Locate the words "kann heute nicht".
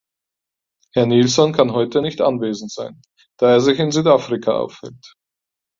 1.53-2.21